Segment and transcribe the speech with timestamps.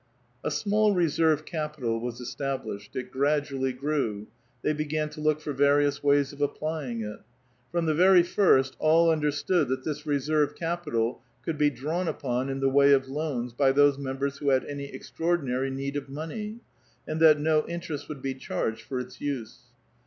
[0.49, 4.25] small reserve capital was established; it gradually grew;
[4.65, 7.19] "fcliey bvigan to look for various ways of applying it.
[7.71, 12.67] From e" very first, all understood that this reserve capital could drawn upon in the
[12.67, 16.61] way of loans by those members who ad any extraordinary need of money,
[17.07, 19.59] and that no interest ould be charged for its use.